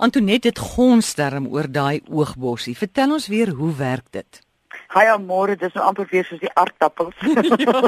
Antoinette 0.00 0.48
het 0.48 0.58
gonsterm 0.58 1.46
oor 1.52 1.66
daai 1.68 2.00
oogbossie. 2.08 2.72
Vertel 2.76 3.10
ons 3.12 3.26
weer 3.28 3.50
hoe 3.52 3.74
werk 3.76 4.06
dit? 4.16 4.38
Haai 4.94 5.18
môre, 5.20 5.58
dis 5.60 5.74
nou 5.76 5.82
amper 5.84 6.06
weer 6.08 6.24
soos 6.24 6.40
die 6.40 6.52
aardappels. 6.56 7.18
ja. 7.66 7.82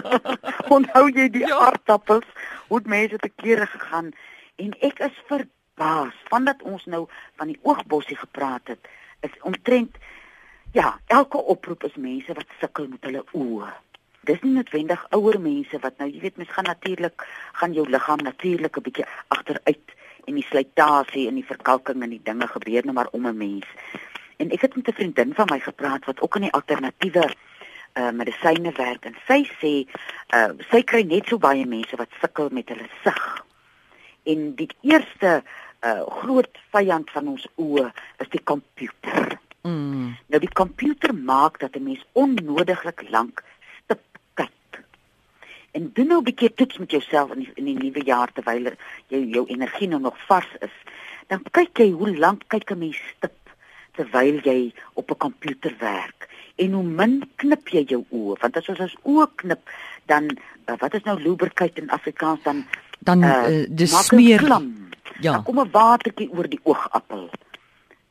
Onthou 0.76 1.06
jy 1.08 1.30
die 1.32 1.46
ja. 1.46 1.56
aardappels? 1.70 2.26
Hoe 2.68 2.82
het 2.82 2.90
mense 2.94 3.16
te 3.22 3.30
kere 3.40 3.64
gegaan 3.66 4.10
en 4.60 4.74
ek 4.84 5.00
is 5.08 5.22
verbaas 5.30 6.18
vandat 6.28 6.60
ons 6.68 6.84
nou 6.84 7.06
van 7.40 7.48
die 7.48 7.56
oogbossie 7.62 8.18
gepraat 8.20 8.74
het. 8.74 8.92
Is 9.24 9.32
omtrent 9.48 9.96
ja, 10.76 10.98
elke 11.06 11.40
oproep 11.40 11.88
is 11.88 11.96
mense 11.96 12.36
wat 12.36 12.58
sukkel 12.60 12.92
met 12.92 13.08
hulle 13.08 13.24
oë. 13.32 13.72
Dis 14.28 14.44
nie 14.44 14.52
noodwendig 14.58 15.08
ouer 15.16 15.40
mense 15.40 15.80
wat 15.80 15.96
nou, 15.96 16.12
jy 16.12 16.20
weet, 16.28 16.36
mens 16.36 16.52
gaan 16.52 16.68
natuurlik 16.68 17.24
gaan 17.56 17.72
jou 17.72 17.88
liggaam 17.88 18.20
natuurlik 18.20 18.76
'n 18.76 18.88
bietjie 18.90 19.08
agteruit 19.32 19.96
en 20.24 20.34
die 20.34 20.46
slytasie 20.48 21.28
en 21.28 21.38
die 21.40 21.46
verkalking 21.46 22.02
en 22.02 22.10
die 22.14 22.22
dinge 22.24 22.46
gebeur 22.46 22.84
nou 22.84 22.94
maar 22.94 23.12
om 23.12 23.26
'n 23.26 23.36
mens. 23.36 23.66
En 24.36 24.50
ek 24.50 24.60
het 24.60 24.76
met 24.76 24.88
'n 24.88 24.98
vriendin 25.00 25.34
van 25.34 25.48
my 25.50 25.60
gepraat 25.60 26.04
wat 26.04 26.20
ook 26.20 26.34
aan 26.36 26.48
die 26.48 26.52
alternatiewe 26.52 27.34
uh 27.94 28.10
medisyne 28.10 28.72
werk 28.72 29.04
en 29.04 29.16
sy 29.28 29.44
sê 29.60 29.72
uh 30.34 30.50
sy 30.70 30.82
kry 30.82 31.02
net 31.02 31.28
so 31.28 31.38
baie 31.38 31.66
mense 31.66 31.96
wat 31.96 32.08
sukkel 32.20 32.48
met 32.50 32.68
hulle 32.68 32.88
sig. 33.04 33.44
En 34.22 34.54
die 34.54 34.70
eerste 34.80 35.42
uh 35.80 36.02
groot 36.06 36.58
vyand 36.70 37.10
van 37.10 37.28
ons 37.28 37.46
oë 37.56 37.92
is 38.18 38.28
die 38.28 38.42
komputer. 38.42 39.38
Mm. 39.62 40.16
Nou 40.26 40.40
die 40.40 40.52
komputer 40.52 41.14
maak 41.14 41.58
dat 41.58 41.76
'n 41.76 41.82
mens 41.82 42.04
onnodiglik 42.12 43.04
lank 43.10 43.42
En 45.72 45.90
doen 45.92 46.06
nou 46.06 46.20
'n 46.20 46.24
bietjie 46.24 46.54
toets 46.54 46.78
met 46.78 46.90
jouself 46.90 47.30
in 47.32 47.38
die, 47.38 47.50
in 47.54 47.64
die 47.64 47.76
nuwe 47.76 48.04
jaar 48.04 48.32
terwyl 48.32 48.72
jy 49.06 49.20
jou 49.36 49.46
energie 49.46 49.88
nou 49.88 50.00
nog 50.00 50.16
vars 50.26 50.50
is. 50.60 50.74
Dan 51.26 51.42
kyk 51.50 51.78
jy 51.78 51.90
hoe 51.90 52.16
lank 52.18 52.42
kyk 52.46 52.70
'n 52.70 52.78
mens 52.78 52.98
stip 53.16 53.38
terwyl 53.96 54.40
jy 54.44 54.72
op 54.92 55.10
'n 55.10 55.16
komputer 55.16 55.74
werk. 55.78 56.28
En 56.56 56.72
hoe 56.72 56.82
min 56.82 57.30
knip 57.36 57.68
jy 57.68 57.84
jou 57.84 58.04
oë 58.10 58.40
want 58.40 58.56
as 58.56 58.68
ons 58.68 58.80
ons 58.80 58.96
oë 59.02 59.26
knip 59.34 59.70
dan 60.04 60.24
uh, 60.66 60.76
wat 60.78 60.94
is 60.94 61.02
nou 61.02 61.20
lubricate 61.20 61.80
in 61.80 61.90
Afrikaans? 61.90 62.42
Dan 62.42 62.66
dan 62.98 63.22
uh, 63.22 63.28
uh, 63.28 63.66
die 63.68 63.86
smeer. 63.86 64.40
ja. 65.20 65.32
Dan 65.32 65.42
kom 65.42 65.60
'n 65.60 65.70
watertjie 65.70 66.30
oor 66.32 66.48
die 66.48 66.60
oogappel. 66.62 67.30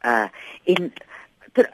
Uh 0.06 0.28
en 0.64 0.94
ter, 1.54 1.70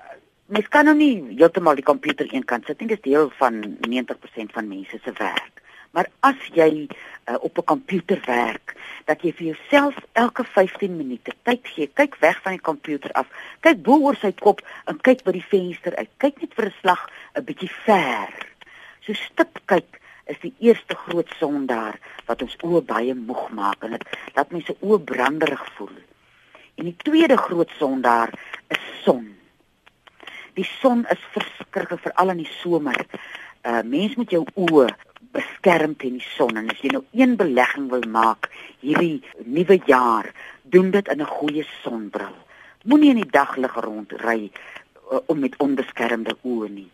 mens 0.45 0.67
kan 0.67 0.85
nou 0.85 0.95
nie 0.95 1.35
heeltemal 1.37 1.75
die 1.75 1.83
komputer 1.83 2.27
eenkant 2.33 2.65
sit 2.65 2.79
nie. 2.79 2.87
Dis 2.87 3.01
deel 3.01 3.31
van 3.37 3.77
90% 3.87 4.51
van 4.51 4.67
mense 4.67 4.99
se 5.03 5.11
werk 5.13 5.65
Maar 5.91 6.09
as 6.19 6.39
jy 6.53 6.87
uh, 6.87 7.35
op 7.39 7.57
'n 7.57 7.63
komputer 7.63 8.21
werk, 8.25 8.75
dat 9.05 9.21
jy 9.21 9.33
vir 9.33 9.45
jouself 9.45 9.95
elke 10.11 10.43
15 10.43 10.97
minute 10.97 11.31
tyd 11.43 11.67
gee, 11.67 11.87
kyk 11.87 12.15
weg 12.19 12.41
van 12.41 12.51
die 12.51 12.61
komputer 12.61 13.11
af, 13.11 13.27
kyk 13.59 13.81
bo 13.83 13.99
oor 13.99 14.15
sy 14.15 14.31
kop 14.31 14.61
en 14.85 15.01
kyk 15.01 15.23
by 15.23 15.31
die 15.31 15.47
venster 15.49 15.95
uit. 15.95 16.09
Kyk 16.17 16.41
net 16.41 16.53
vir 16.53 16.65
'n 16.65 16.75
slag 16.81 17.09
'n 17.35 17.43
bietjie 17.43 17.71
ver. 17.85 18.33
So 18.99 19.13
stip 19.13 19.59
kyk 19.65 20.01
is 20.25 20.39
die 20.43 20.53
eerste 20.59 20.95
groot 20.95 21.29
sondaar 21.39 21.99
wat 22.27 22.41
ons 22.41 22.57
oë 22.63 22.81
baie 22.85 23.15
moeg 23.15 23.49
maak 23.55 23.83
en 23.83 23.95
dit 23.95 24.05
laat 24.35 24.51
mense 24.51 24.75
oë 24.81 24.99
branderig 24.99 25.65
voel. 25.77 25.95
En 26.75 26.85
die 26.85 26.97
tweede 27.03 27.37
groot 27.37 27.71
sondaar 27.79 28.33
is 28.67 28.83
son. 29.03 29.37
Die 30.53 30.67
son 30.81 31.05
is 31.13 31.21
verskriklik 31.33 32.01
veral 32.01 32.33
in 32.33 32.43
die 32.43 32.53
somer. 32.59 33.05
Uh 33.67 33.83
mens 33.83 34.15
moet 34.15 34.31
jou 34.31 34.45
oë 34.55 34.87
beskerm 35.35 35.95
teen 35.99 36.19
die 36.19 36.29
son 36.35 36.55
en 36.59 36.69
as 36.71 36.79
jy 36.81 36.93
nou 36.93 37.03
een 37.11 37.35
belegging 37.39 37.89
wil 37.91 38.05
maak 38.07 38.47
hierdie 38.79 39.19
nuwe 39.43 39.79
jaar, 39.89 40.29
doen 40.63 40.91
dit 40.91 41.07
in 41.13 41.21
'n 41.21 41.33
goeie 41.39 41.65
sonbril. 41.83 42.37
Moenie 42.83 43.09
in 43.09 43.21
die 43.21 43.31
daglig 43.31 43.75
rondry 43.75 44.51
uh, 45.11 45.19
om 45.25 45.39
met 45.39 45.59
onbeskermde 45.59 46.37
oë 46.43 46.69
nie. 46.69 46.91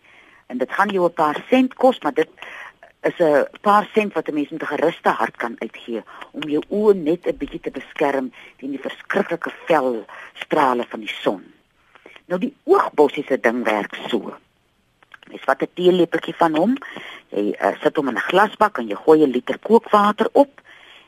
En 0.48 0.58
dit 0.58 0.72
gaan 0.72 0.90
jou 0.90 1.06
'n 1.06 1.14
paar 1.14 1.46
sent 1.50 1.74
kos, 1.74 2.00
maar 2.02 2.14
dit 2.14 2.30
is 3.02 3.20
'n 3.20 3.46
paar 3.62 3.90
sent 3.94 4.14
wat 4.14 4.28
'n 4.28 4.34
mens 4.34 4.50
met 4.50 4.62
'n 4.62 4.74
geruste 4.74 5.10
hart 5.10 5.38
kan 5.38 5.56
uitgee 5.60 6.04
om 6.32 6.50
jou 6.50 6.64
oë 6.70 6.96
net 6.96 7.28
'n 7.28 7.38
bietjie 7.38 7.60
te 7.60 7.72
beskerm 7.72 8.32
teen 8.58 8.72
die 8.72 8.86
verskriklike 8.88 9.52
vel 9.66 10.06
strale 10.34 10.86
van 10.90 11.00
die 11.00 11.16
son. 11.22 11.44
Nou 12.26 12.40
die 12.40 12.56
oogbossie 12.64 13.26
se 13.28 13.40
ding 13.40 13.64
werk 13.64 13.96
so. 14.10 14.38
Mens 15.34 15.46
vat 15.50 15.64
'n 15.66 15.74
teelepeltjie 15.74 16.36
van 16.38 16.56
hom, 16.56 16.74
jy 17.34 17.44
uh, 17.58 17.72
sit 17.82 17.96
hom 17.98 18.10
in 18.12 18.18
'n 18.18 18.28
glasbak 18.30 18.78
en 18.78 18.88
jy 18.88 18.98
gooi 19.06 19.24
'n 19.26 19.34
liter 19.34 19.58
kookwater 19.58 20.30
op 20.32 20.62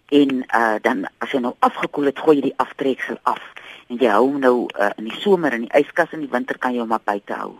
en 0.09 0.31
uh, 0.49 0.77
dan 0.81 1.05
as 1.21 1.31
hy 1.31 1.39
nou 1.43 1.53
afgekoel 1.59 2.09
het, 2.09 2.19
gooi 2.19 2.35
jy 2.37 2.45
die 2.49 2.57
aftreksel 2.65 3.19
af 3.21 3.43
en 3.89 4.01
jy 4.01 4.09
hou 4.09 4.23
hom 4.25 4.39
nou 4.41 4.57
uh, 4.65 4.89
in 4.97 5.11
die 5.11 5.19
somer 5.21 5.53
in 5.53 5.67
die 5.67 5.77
yskas 5.81 6.09
en 6.09 6.19
in 6.19 6.25
die 6.25 6.33
winter 6.33 6.57
kan 6.57 6.73
jy 6.73 6.81
hom 6.81 6.89
maar 6.89 7.05
buite 7.05 7.37
hou. 7.37 7.53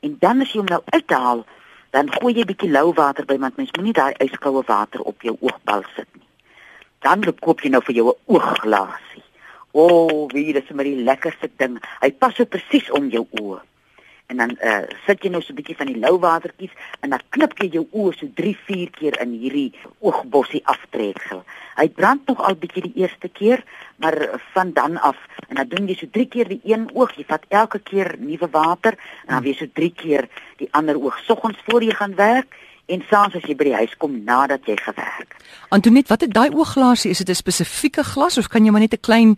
En 0.00 0.16
dan 0.24 0.40
as 0.40 0.52
jy 0.52 0.62
hom 0.62 0.72
nou 0.72 0.80
uithaal, 0.96 1.44
dan 1.92 2.12
gooi 2.16 2.32
jy 2.32 2.40
'n 2.40 2.52
bietjie 2.54 2.72
lou 2.72 2.88
water 2.94 3.28
by 3.28 3.36
want 3.36 3.60
mens 3.60 3.76
moenie 3.76 3.92
daai 4.00 4.14
yskoue 4.24 4.64
water 4.64 5.04
op 5.04 5.20
jou 5.22 5.36
oogbal 5.40 5.84
sit 5.94 6.08
nie. 6.16 6.28
Dan 7.04 7.20
koop 7.20 7.60
jy 7.60 7.68
nou 7.68 7.84
vir 7.84 7.94
jou 8.00 8.08
'n 8.08 8.20
oogglasie. 8.32 9.24
O, 9.72 9.84
oh, 9.84 10.28
wie 10.32 10.52
dis 10.52 10.70
maar 10.72 10.88
die 10.88 11.04
lekkerste 11.04 11.50
ding. 11.56 11.76
Hy 12.00 12.12
pas 12.12 12.34
so 12.34 12.44
presies 12.44 12.90
om 12.90 13.08
jou 13.08 13.26
oë 13.40 13.60
en 14.28 14.36
dan 14.36 14.50
uh, 14.60 14.84
sit 15.06 15.22
jy 15.24 15.30
nou 15.32 15.40
so 15.42 15.52
'n 15.52 15.56
bietjie 15.56 15.76
van 15.76 15.88
die 15.88 16.00
lou 16.00 16.18
watertjies 16.20 16.74
en 17.00 17.10
dan 17.10 17.22
knip 17.34 17.54
jy 17.62 17.68
jou 17.78 17.84
oë 17.92 18.12
so 18.12 18.26
3, 18.40 18.56
4 18.66 18.90
keer 18.98 19.16
in 19.24 19.32
hierdie 19.40 19.72
oogbossie 20.04 20.60
aftreksel. 20.64 21.44
Hy 21.80 21.88
brand 21.88 22.26
nog 22.28 22.42
al 22.44 22.58
bietjie 22.60 22.82
die 22.82 23.00
eerste 23.02 23.28
keer, 23.28 23.64
maar 23.96 24.40
van 24.52 24.72
dan 24.72 25.00
af 25.00 25.16
en 25.48 25.56
dan 25.56 25.68
doen 25.68 25.88
jy 25.88 25.96
so 25.96 26.06
3 26.12 26.28
keer 26.28 26.48
die 26.48 26.60
een 26.64 26.90
oog, 26.92 27.16
jy 27.16 27.24
vat 27.24 27.44
elke 27.48 27.78
keer 27.78 28.16
nuwe 28.18 28.48
water 28.52 28.98
en 29.26 29.34
dan 29.34 29.42
weer 29.42 29.56
so 29.56 29.66
3 29.72 29.92
keer 29.96 30.28
die 30.58 30.68
ander 30.70 31.00
oog 31.00 31.18
soggens 31.24 31.58
voor 31.64 31.82
jy 31.82 31.94
gaan 31.94 32.14
werk 32.14 32.54
en 32.86 33.04
saans 33.08 33.34
as 33.34 33.48
jy 33.48 33.56
by 33.56 33.64
die 33.64 33.78
huis 33.80 33.96
kom 33.96 34.24
nadat 34.24 34.68
jy 34.68 34.76
gewerk. 34.76 35.36
Antoinette, 35.68 36.12
wat 36.12 36.20
het 36.20 36.32
daai 36.32 36.50
oogglasie? 36.52 37.10
Is 37.10 37.24
dit 37.24 37.28
'n 37.28 37.34
spesifieke 37.34 38.04
glas 38.04 38.38
of 38.38 38.48
kan 38.48 38.64
jy 38.64 38.70
maar 38.70 38.80
net 38.80 38.92
'n 38.92 39.00
klein 39.00 39.36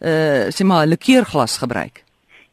uh 0.00 0.46
sê 0.54 0.64
maar 0.64 0.86
'n 0.86 0.90
likeurglas 0.90 1.58
gebruik? 1.58 2.04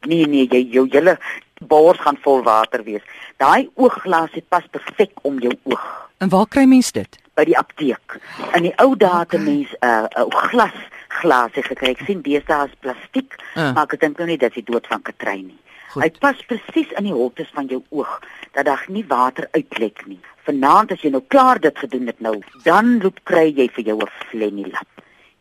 Nee 0.06 0.26
nee, 0.26 0.46
jy 0.46 0.66
jou 0.70 0.86
hele 0.90 1.18
bors 1.60 2.00
gaan 2.00 2.18
vol 2.20 2.42
water 2.42 2.82
wees. 2.84 3.02
Daai 3.36 3.68
oogglas 3.74 4.32
het 4.32 4.48
pas 4.48 4.64
perfek 4.70 5.12
om 5.22 5.38
jou 5.38 5.52
oog. 5.62 5.86
En 6.18 6.28
waar 6.28 6.48
kry 6.48 6.64
mens 6.64 6.92
dit? 6.92 7.18
By 7.36 7.44
die 7.44 7.58
apteek. 7.58 8.18
In 8.56 8.62
die 8.62 8.74
ou 8.80 8.96
dae 8.96 9.24
het 9.24 9.40
mens 9.40 9.72
'n 9.72 9.86
uh, 9.86 10.04
'n 10.04 10.26
uh, 10.26 10.36
glas 10.50 10.78
glase 11.08 11.62
gekry. 11.62 11.94
Ek 11.94 12.04
sien 12.06 12.22
deesdae 12.22 12.68
is 12.68 12.76
plastiek, 12.80 13.36
uh. 13.54 13.72
maar 13.74 13.86
ek 13.88 14.00
dink 14.00 14.18
nou 14.18 14.28
nie 14.28 14.40
dat 14.40 14.54
jy 14.54 14.64
dood 14.64 14.86
van 14.86 15.02
katry 15.02 15.40
nie. 15.42 15.60
Goed. 15.92 16.02
Hy 16.02 16.10
pas 16.20 16.40
presies 16.48 16.92
in 16.98 17.08
die 17.08 17.14
holtes 17.16 17.50
van 17.56 17.66
jou 17.66 17.82
oog 17.90 18.20
dat 18.52 18.66
daar 18.68 18.84
nie 18.88 19.04
water 19.08 19.48
uitlek 19.52 20.06
nie. 20.06 20.20
Vanaand 20.44 20.92
as 20.92 21.02
jy 21.04 21.10
nou 21.10 21.22
klaar 21.32 21.60
dit 21.60 21.78
gedoen 21.78 22.06
het 22.06 22.20
nou, 22.20 22.36
dan 22.64 22.98
loop 23.02 23.22
kry 23.24 23.48
jy 23.56 23.68
vir 23.78 23.84
jou 23.84 23.98
'n 24.02 24.12
flenny 24.30 24.66
lap. 24.72 24.88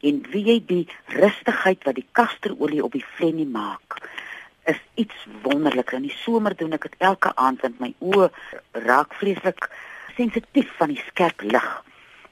En 0.02 0.24
wie 0.32 0.46
jy 0.46 0.60
die 0.66 0.88
rustigheid 1.08 1.84
wat 1.84 1.96
die 1.96 2.08
kasterolie 2.12 2.84
op 2.84 2.92
die 2.92 3.06
flenny 3.16 3.46
maak 3.46 3.85
is 4.66 4.80
iets 4.96 5.16
wonderlik. 5.42 5.92
In 5.92 6.08
die 6.08 6.18
somer 6.24 6.56
doen 6.56 6.74
ek 6.78 6.88
dit 6.90 6.96
elke 6.98 7.32
aand 7.36 7.62
want 7.66 7.80
my 7.80 7.94
oë 8.00 8.30
raak 8.86 9.14
vreeslik 9.20 9.70
sensitief 10.18 10.72
van 10.80 10.94
die 10.94 11.04
skerp 11.08 11.42
lig. 11.42 11.70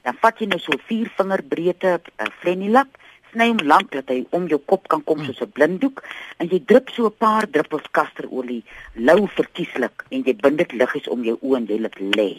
Dan 0.04 0.18
vat 0.20 0.40
jy 0.40 0.50
nou 0.50 0.60
so 0.60 0.76
4 0.88 1.10
vinger 1.18 1.42
breedte 1.48 1.92
'n 1.98 2.26
uh, 2.26 2.32
flenilap, 2.40 2.90
sny 3.32 3.48
hom 3.50 3.62
lank 3.66 3.92
dat 3.92 4.10
hy 4.12 4.24
om 4.36 4.46
jou 4.50 4.60
kop 4.72 4.88
kan 4.88 5.02
kom 5.04 5.24
soos 5.24 5.40
'n 5.42 5.54
blinddoek 5.56 6.02
en 6.38 6.48
jy 6.48 6.60
drup 6.64 6.90
so 6.90 7.06
'n 7.06 7.16
paar 7.18 7.46
druppels 7.50 7.88
kasterolie 7.90 8.62
lou 8.94 9.26
verkieslik 9.26 10.04
en 10.10 10.22
jy 10.22 10.34
bind 10.34 10.58
dit 10.58 10.72
liggies 10.72 11.08
om 11.08 11.24
jou 11.24 11.38
oë 11.42 11.56
en 11.56 11.66
jy 11.66 11.78
laat 11.80 11.98
lê. 11.98 12.32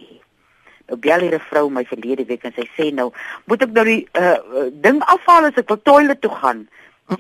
Nou 0.87 0.97
bel 0.99 1.19
hier 1.19 1.35
'n 1.35 1.49
vrou 1.49 1.69
my 1.69 1.85
verlede 1.85 2.25
week 2.25 2.43
en 2.43 2.53
sy 2.53 2.67
sê 2.77 2.93
nou, 2.93 3.11
"Moet 3.45 3.61
ek 3.63 3.71
nou 3.71 3.85
die 3.85 4.07
uh, 4.13 4.37
ding 4.71 5.01
afhaal 5.01 5.45
as 5.45 5.57
ek 5.57 5.69
wil 5.69 5.81
toilet 5.81 6.21
toe 6.21 6.31
gaan?" 6.31 6.67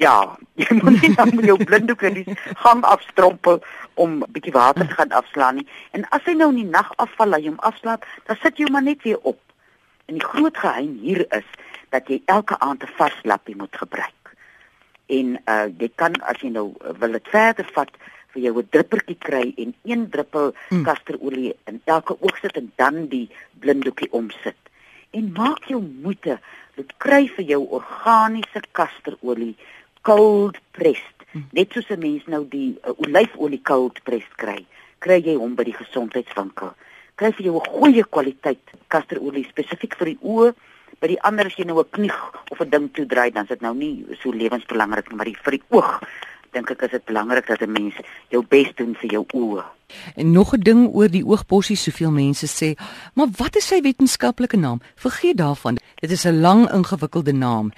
Ja, 0.01 0.37
jy 0.57 0.79
moet 0.81 1.01
nie 1.01 1.13
dan 1.13 1.35
met 1.35 1.45
jou 1.45 1.57
blinddoek 1.63 2.01
in 2.09 2.15
die 2.17 2.37
gang 2.63 2.81
afstrompel 2.83 3.61
om 3.93 4.23
'n 4.23 4.31
bietjie 4.33 4.53
water 4.53 4.87
te 4.87 4.93
gaan 4.93 5.11
afslaan 5.11 5.55
nie. 5.55 5.67
En 5.91 6.07
as 6.09 6.25
hy 6.25 6.33
nou 6.33 6.49
in 6.49 6.55
die 6.63 6.71
nag 6.77 6.89
afval, 6.95 7.27
laat 7.27 7.43
jy 7.43 7.53
hom 7.53 7.59
afslaap, 7.59 8.05
dan 8.25 8.37
sit 8.41 8.57
jy 8.57 8.63
hom 8.63 8.71
maar 8.71 8.83
net 8.83 9.01
weer 9.03 9.19
op. 9.21 9.39
En 10.05 10.17
die 10.17 10.25
groot 10.25 10.57
geheim 10.57 10.97
hier 11.01 11.25
is 11.29 11.45
dat 11.89 12.07
jy 12.07 12.21
elke 12.25 12.59
aand 12.59 12.83
'n 12.83 12.95
vars 12.97 13.19
lappie 13.23 13.55
moet 13.55 13.77
gebruik. 13.77 14.35
En 15.05 15.37
uh 15.45 15.67
jy 15.77 15.91
kan 15.95 16.13
as 16.21 16.41
jy 16.41 16.49
nou 16.49 16.73
uh, 16.81 16.97
wil 16.99 17.11
dit 17.11 17.27
verder 17.27 17.69
vat 17.73 17.91
vir 18.33 18.41
jou 18.41 18.57
'n 18.57 18.67
druppertjie 18.69 19.17
kry 19.19 19.53
en 19.57 19.75
een 19.83 20.09
druppel 20.09 20.53
mm. 20.69 20.83
kasterolie 20.83 21.55
in 21.65 21.81
elke 21.85 22.17
oog 22.19 22.37
sit 22.41 22.57
en 22.57 22.71
dan 22.75 23.07
die 23.07 23.29
blinddoekie 23.59 24.11
omsit. 24.11 24.57
En 25.11 25.31
maak 25.31 25.65
jou 25.69 25.81
moeite, 25.81 26.39
dit 26.75 26.93
kry 26.97 27.27
vir 27.27 27.45
jou 27.45 27.61
organiese 27.79 28.61
kasterolie 28.71 29.55
cold 30.01 30.59
pressed. 30.71 31.27
Hm. 31.31 31.47
Net 31.51 31.71
soos 31.71 31.89
'n 31.89 31.99
mens 31.99 32.25
nou 32.27 32.45
die 32.49 32.77
uh, 32.83 32.93
olyfolie 32.97 33.61
cold 33.61 34.03
pressed 34.03 34.35
kry, 34.35 34.65
kry 34.99 35.21
jy 35.21 35.35
hom 35.35 35.55
by 35.55 35.63
die 35.63 35.77
gesondheidswinkel. 35.77 36.73
Kry 37.15 37.31
vir 37.31 37.45
jou 37.45 37.55
'n 37.55 37.69
goeie 37.79 38.03
kwaliteit 38.03 38.63
kasterolie 38.87 39.47
spesifiek 39.49 39.95
vir 39.95 40.13
die 40.13 40.21
oë. 40.21 40.53
By 40.99 41.07
die 41.07 41.21
ander 41.21 41.45
as 41.45 41.55
jy 41.57 41.65
nou 41.65 41.79
'n 41.79 41.91
knieg 41.91 42.19
of 42.51 42.61
'n 42.61 42.69
ding 42.69 42.93
toe 42.93 43.05
draai, 43.05 43.31
dan 43.31 43.43
is 43.43 43.49
dit 43.49 43.61
nou 43.61 43.73
nie 43.73 44.05
so 44.21 44.31
lewensbelangrik 44.31 45.09
nie, 45.09 45.17
maar 45.17 45.25
die 45.25 45.37
vir 45.43 45.51
die 45.51 45.63
oog 45.69 46.01
dink 46.55 46.71
ek 46.71 46.85
is 46.87 46.91
dit 46.95 47.05
belangrik 47.05 47.47
dat 47.47 47.61
'n 47.61 47.71
mens 47.71 47.95
jou 48.29 48.43
bes 48.49 48.71
doen 48.75 48.95
vir 48.95 49.11
jou 49.11 49.25
oë. 49.33 49.63
En 50.15 50.31
nog 50.31 50.53
'n 50.53 50.59
ding 50.59 50.87
oor 50.93 51.09
die 51.09 51.25
oogbossie, 51.25 51.75
soveel 51.75 52.11
mense 52.11 52.47
sê, 52.47 52.75
maar 53.13 53.27
wat 53.37 53.55
is 53.55 53.67
sy 53.67 53.81
wetenskaplike 53.81 54.57
naam? 54.57 54.81
Vergeet 54.95 55.37
daarvan. 55.37 55.77
Dit 55.95 56.11
is 56.11 56.25
'n 56.25 56.39
lang 56.41 56.71
ingewikkelde 56.71 57.33
naam. 57.33 57.71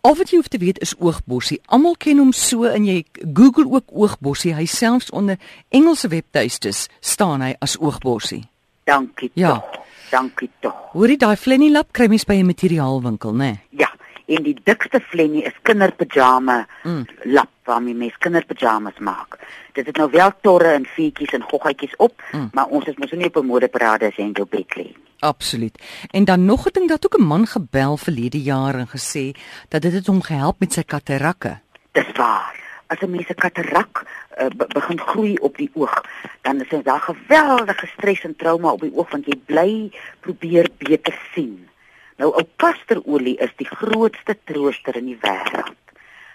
Al 0.00 0.16
wat 0.16 0.30
jy 0.30 0.36
hoef 0.36 0.48
te 0.48 0.58
weet 0.58 0.80
is 0.80 0.94
oogbossie. 0.98 1.60
Almal 1.66 1.94
ken 1.96 2.18
hom 2.18 2.32
so 2.32 2.64
en 2.64 2.84
jy 2.84 3.04
Google 3.34 3.70
ook 3.70 3.84
oogbossie. 3.88 4.54
Hy 4.54 4.64
selfs 4.64 5.10
onder 5.10 5.38
Engelse 5.68 6.08
webtuistes 6.08 6.88
staan 7.00 7.40
hy 7.40 7.54
as 7.58 7.78
oogbossie. 7.78 8.44
Dankie 8.84 9.30
Ja. 9.34 9.48
tog. 9.48 9.64
Dankie 10.10 10.50
tog. 10.60 10.74
Hoorie 10.92 11.16
daai 11.16 11.36
Flenny 11.36 11.70
lap 11.70 11.92
kry 11.92 12.06
mens 12.06 12.24
by 12.24 12.34
'n 12.34 12.46
materiaalwinkel, 12.46 13.32
né? 13.32 13.36
Nee? 13.36 13.60
Ja, 13.70 13.93
en 14.26 14.42
die 14.42 14.56
dikste 14.64 15.00
flennie 15.00 15.44
is 15.44 15.52
kinderpyjama 15.62 16.66
Mm. 16.82 17.06
lap 17.22 17.48
waarmee 17.64 17.94
mens 17.94 18.18
kinderpyjamas 18.18 18.98
maak. 18.98 19.38
Dit 19.72 19.86
het 19.86 19.96
nou 19.96 20.10
wel 20.10 20.30
torre 20.40 20.68
en 20.72 20.86
vuurtjies 20.86 21.32
en 21.32 21.42
goggetjies 21.42 21.96
op, 21.96 22.22
Mm. 22.32 22.50
maar 22.52 22.66
ons 22.66 22.84
is 22.86 22.96
mos 22.96 23.10
nie 23.10 23.26
op 23.26 23.36
'n 23.36 23.46
modeparade 23.46 24.06
as 24.06 24.16
lê 24.16 24.34
nie. 24.76 24.96
Absoluut. 25.18 25.82
En 26.10 26.24
dan 26.24 26.44
nog 26.44 26.66
'n 26.66 26.72
ding 26.72 26.88
dat 26.88 27.04
ook 27.06 27.18
'n 27.18 27.26
man 27.26 27.46
gebel 27.46 27.96
verlede 27.96 28.42
jaar 28.42 28.74
en 28.74 28.88
gesê 28.88 29.32
dat 29.68 29.82
dit 29.82 29.92
het 29.92 30.06
hom 30.06 30.22
gehelp 30.22 30.56
met 30.58 30.72
sy 30.72 30.82
katarakke. 30.82 31.58
Dis 31.92 32.12
waar. 32.16 32.62
As 32.86 32.98
'n 33.00 33.10
mens 33.10 33.28
'n 33.28 33.34
katarak 33.34 34.02
uh, 34.40 34.46
be 34.56 34.66
begin 34.68 34.98
groei 35.00 35.34
op 35.36 35.56
die 35.56 35.70
oog, 35.74 36.02
dan 36.42 36.60
is 36.60 36.82
daar 36.84 37.00
geweldige 37.00 37.86
stres 37.86 38.24
en 38.24 38.36
trauma 38.36 38.70
op 38.70 38.80
die 38.80 38.94
oog 38.94 39.10
want 39.10 39.26
jy 39.26 39.36
bly 39.46 39.90
probeer 40.20 40.68
beter 40.78 41.18
sien. 41.34 41.68
Nou 42.16 42.30
ou 42.32 42.44
kasterolie 42.56 43.36
is 43.42 43.50
die 43.56 43.66
grootste 43.66 44.36
trooster 44.44 44.96
in 44.96 45.06
die 45.06 45.18
wêreld. 45.22 45.80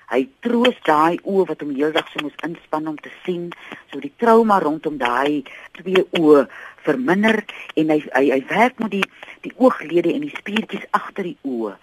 Hy 0.09 0.23
troos 0.41 0.77
daai 0.87 1.19
oë 1.23 1.45
wat 1.51 1.61
hom 1.61 1.75
heeldag 1.77 2.07
so 2.09 2.23
moes 2.23 2.39
inspann 2.43 2.87
om 2.89 2.97
te 2.97 3.11
sien, 3.23 3.51
so 3.91 3.99
die 4.01 4.13
trauma 4.17 4.57
rondom 4.59 4.97
daai 4.97 5.43
twee 5.77 6.03
oë 6.17 6.47
verminder 6.83 7.43
en 7.75 7.89
hy 7.93 7.99
hy, 8.15 8.25
hy 8.33 8.41
werk 8.49 8.79
met 8.79 8.91
die 8.91 9.05
die 9.45 9.53
ooglede 9.55 10.11
en 10.13 10.25
die 10.25 10.35
spiertjies 10.35 10.87
agter 10.97 11.29
die 11.29 11.37
oë 11.47 11.75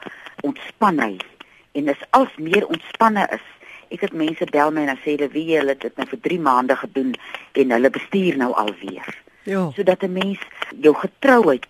ontspan 0.44 0.99
hy 1.00 1.14
en 1.78 1.92
as 1.92 2.02
als 2.19 2.34
meer 2.37 2.66
ontspanne 2.66 3.25
is 3.37 3.46
ek 3.94 4.02
het 4.08 4.16
mense 4.19 4.49
bel 4.50 4.72
my 4.75 4.82
en 4.84 4.92
dan 4.92 5.00
sê 5.04 5.14
hulle 5.14 5.31
wie 5.32 5.46
hulle 5.54 5.76
het 5.76 5.84
dit 5.87 5.96
nou 6.00 6.06
vir 6.10 6.20
3 6.26 6.40
maande 6.49 6.76
gedoen 6.82 7.14
en 7.62 7.75
hulle 7.76 7.90
bestuur 8.00 8.37
nou 8.42 8.52
alweer 8.64 9.14
Ja. 9.46 9.70
sodat 9.76 10.02
'n 10.02 10.12
mens 10.12 10.40
jou 10.82 10.94
getrouheid 10.94 11.66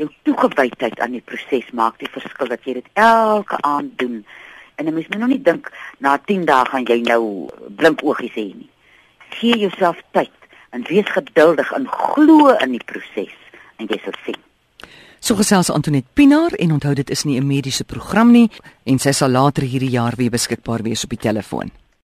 jou 0.00 0.08
toegewydheid 0.26 1.00
aan 1.00 1.16
die 1.16 1.24
proses 1.24 1.70
maak 1.72 1.98
die 2.00 2.10
verskil 2.12 2.48
dat 2.48 2.64
jy 2.64 2.78
dit 2.80 2.88
elke 2.94 3.58
aand 3.60 3.98
doen. 3.98 4.24
En 4.76 4.86
'n 4.86 4.94
mens 4.94 5.08
moet 5.08 5.18
nog 5.18 5.28
nie 5.28 5.42
dink 5.42 5.72
na 5.98 6.18
10 6.18 6.44
dae 6.44 6.64
gaan 6.64 6.84
jy 6.84 7.00
nou 7.00 7.48
blink 7.76 8.02
oogies 8.02 8.34
hê 8.34 8.54
nie. 8.54 8.70
Gee 9.28 9.58
jouself 9.58 9.96
tyd 10.12 10.30
en 10.70 10.84
wees 10.88 11.10
geduldig 11.10 11.72
en 11.72 11.86
glo 11.88 12.48
in 12.48 12.70
die 12.70 12.84
proses 12.84 13.36
en 13.76 13.86
jy 13.86 14.00
sal 14.04 14.16
sien. 14.24 14.40
So 15.20 15.34
gesels 15.34 15.70
Antoinette 15.70 16.08
Pinaar 16.14 16.52
en 16.58 16.72
onthou 16.72 16.94
dit 16.94 17.10
is 17.10 17.24
nie 17.24 17.40
'n 17.40 17.46
mediese 17.46 17.84
program 17.84 18.30
nie 18.30 18.50
en 18.84 18.98
sy 18.98 19.12
sal 19.12 19.30
later 19.30 19.62
hierdie 19.62 19.90
jaar 19.90 20.14
weer 20.16 20.30
beskikbaar 20.30 20.82
wees 20.82 21.04
op 21.04 21.10
die 21.10 21.18
telefoon. 21.18 21.81